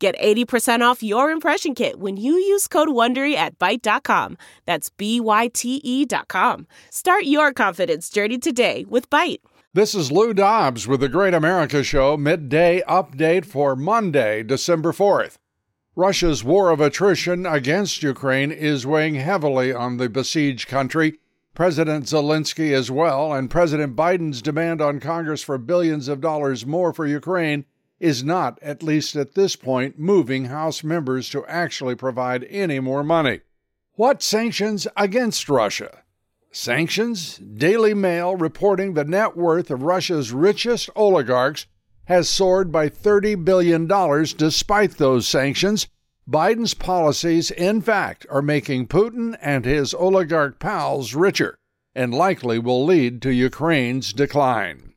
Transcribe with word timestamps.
Get 0.00 0.18
80% 0.18 0.80
off 0.80 1.02
your 1.02 1.30
impression 1.30 1.74
kit 1.74 2.00
when 2.00 2.16
you 2.16 2.32
use 2.32 2.66
code 2.66 2.88
WONDERY 2.88 3.34
at 3.34 3.58
Byte.com. 3.58 4.38
That's 4.64 4.88
B-Y-T-E 4.88 6.06
dot 6.06 6.26
com. 6.26 6.66
Start 6.88 7.24
your 7.24 7.52
confidence 7.52 8.08
journey 8.08 8.38
today 8.38 8.86
with 8.88 9.10
Byte. 9.10 9.40
This 9.74 9.94
is 9.94 10.10
Lou 10.10 10.32
Dobbs 10.32 10.88
with 10.88 11.00
the 11.00 11.10
Great 11.10 11.34
America 11.34 11.84
Show 11.84 12.16
midday 12.16 12.82
update 12.88 13.44
for 13.44 13.76
Monday, 13.76 14.42
December 14.42 14.92
4th. 14.92 15.36
Russia's 15.94 16.42
war 16.42 16.70
of 16.70 16.80
attrition 16.80 17.44
against 17.44 18.02
Ukraine 18.02 18.50
is 18.50 18.86
weighing 18.86 19.16
heavily 19.16 19.70
on 19.70 19.98
the 19.98 20.08
besieged 20.08 20.66
country. 20.66 21.18
President 21.52 22.06
Zelensky 22.06 22.72
as 22.72 22.90
well, 22.90 23.34
and 23.34 23.50
President 23.50 23.96
Biden's 23.96 24.40
demand 24.40 24.80
on 24.80 24.98
Congress 24.98 25.42
for 25.42 25.58
billions 25.58 26.08
of 26.08 26.22
dollars 26.22 26.64
more 26.64 26.94
for 26.94 27.06
Ukraine 27.06 27.66
is 28.00 28.24
not, 28.24 28.58
at 28.62 28.82
least 28.82 29.14
at 29.14 29.34
this 29.34 29.54
point, 29.54 29.98
moving 29.98 30.46
House 30.46 30.82
members 30.82 31.28
to 31.28 31.44
actually 31.46 31.94
provide 31.94 32.44
any 32.50 32.80
more 32.80 33.04
money. 33.04 33.40
What 33.94 34.22
sanctions 34.22 34.88
against 34.96 35.48
Russia? 35.48 36.02
Sanctions? 36.50 37.36
Daily 37.36 37.94
Mail 37.94 38.34
reporting 38.34 38.94
the 38.94 39.04
net 39.04 39.36
worth 39.36 39.70
of 39.70 39.82
Russia's 39.82 40.32
richest 40.32 40.90
oligarchs 40.96 41.66
has 42.06 42.28
soared 42.28 42.72
by 42.72 42.88
$30 42.88 43.44
billion 43.44 43.86
despite 43.86 44.96
those 44.96 45.28
sanctions. 45.28 45.86
Biden's 46.28 46.74
policies, 46.74 47.50
in 47.50 47.82
fact, 47.82 48.26
are 48.30 48.42
making 48.42 48.88
Putin 48.88 49.36
and 49.40 49.64
his 49.64 49.94
oligarch 49.94 50.58
pals 50.58 51.14
richer 51.14 51.58
and 51.94 52.14
likely 52.14 52.58
will 52.58 52.84
lead 52.84 53.20
to 53.22 53.30
Ukraine's 53.30 54.12
decline. 54.12 54.89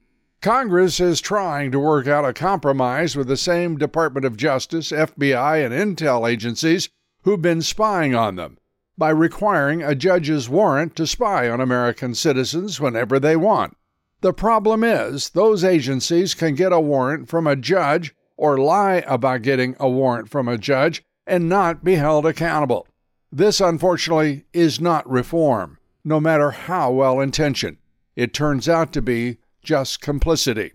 Congress 0.44 1.00
is 1.00 1.22
trying 1.22 1.72
to 1.72 1.80
work 1.80 2.06
out 2.06 2.26
a 2.26 2.34
compromise 2.34 3.16
with 3.16 3.30
the 3.30 3.38
same 3.38 3.78
Department 3.78 4.26
of 4.26 4.36
Justice, 4.36 4.92
FBI, 4.92 5.66
and 5.66 5.74
intel 5.74 6.30
agencies 6.30 6.90
who've 7.22 7.42
been 7.42 7.62
spying 7.62 8.14
on 8.14 8.36
them 8.36 8.58
by 8.98 9.10
requiring 9.10 9.82
a 9.82 9.96
judge's 9.96 10.50
warrant 10.50 10.98
to 10.98 11.08
spy 11.08 11.48
on 11.48 11.62
American 11.62 12.14
citizens 12.14 12.78
whenever 12.78 13.22
they 13.22 13.38
want. 13.38 13.78
The 14.20 14.34
problem 14.34 14.84
is, 14.84 15.30
those 15.30 15.64
agencies 15.64 16.34
can 16.34 16.56
get 16.56 16.74
a 16.74 16.80
warrant 16.82 17.30
from 17.30 17.48
a 17.48 17.56
judge 17.56 18.14
or 18.36 18.58
lie 18.58 19.02
about 19.08 19.44
getting 19.44 19.78
a 19.80 19.88
warrant 19.88 20.30
from 20.30 20.50
a 20.50 20.58
judge 20.58 21.06
and 21.26 21.48
not 21.48 21.86
be 21.86 21.96
held 21.96 22.26
accountable. 22.26 22.86
This, 23.32 23.62
unfortunately, 23.62 24.44
is 24.52 24.82
not 24.82 25.10
reform, 25.10 25.78
no 26.04 26.20
matter 26.20 26.52
how 26.52 26.92
well 26.92 27.22
intentioned. 27.22 27.78
It 28.18 28.34
turns 28.34 28.68
out 28.68 28.92
to 28.92 29.02
be 29.02 29.38
just 29.64 30.02
complicity. 30.02 30.74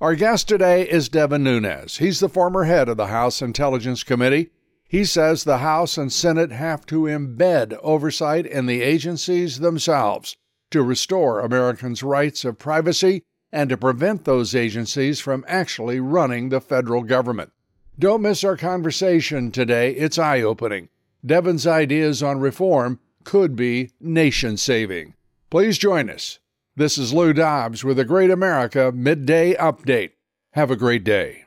Our 0.00 0.14
guest 0.14 0.48
today 0.48 0.88
is 0.88 1.08
Devin 1.08 1.42
Nunes. 1.42 1.98
He's 1.98 2.20
the 2.20 2.28
former 2.28 2.64
head 2.64 2.88
of 2.88 2.96
the 2.96 3.08
House 3.08 3.42
Intelligence 3.42 4.04
Committee. 4.04 4.50
He 4.88 5.04
says 5.04 5.42
the 5.42 5.58
House 5.58 5.98
and 5.98 6.12
Senate 6.12 6.52
have 6.52 6.86
to 6.86 7.02
embed 7.02 7.76
oversight 7.82 8.46
in 8.46 8.66
the 8.66 8.80
agencies 8.80 9.58
themselves 9.58 10.36
to 10.70 10.82
restore 10.82 11.40
Americans' 11.40 12.02
rights 12.02 12.44
of 12.44 12.58
privacy 12.58 13.24
and 13.52 13.68
to 13.70 13.76
prevent 13.76 14.24
those 14.24 14.54
agencies 14.54 15.18
from 15.18 15.44
actually 15.48 15.98
running 15.98 16.48
the 16.48 16.60
federal 16.60 17.02
government. 17.02 17.50
Don't 17.98 18.22
miss 18.22 18.44
our 18.44 18.56
conversation 18.56 19.50
today. 19.50 19.92
It's 19.92 20.18
eye 20.18 20.42
opening. 20.42 20.90
Devin's 21.26 21.66
ideas 21.66 22.22
on 22.22 22.38
reform 22.38 23.00
could 23.24 23.56
be 23.56 23.90
nation 24.00 24.56
saving. 24.56 25.14
Please 25.50 25.76
join 25.76 26.08
us 26.08 26.38
this 26.78 26.96
is 26.96 27.12
Lou 27.12 27.32
Dobbs 27.32 27.82
with 27.82 27.98
a 27.98 28.04
Great 28.04 28.30
America 28.30 28.92
Midday 28.94 29.54
Update. 29.54 30.12
Have 30.52 30.70
a 30.70 30.76
great 30.76 31.02
day. 31.02 31.44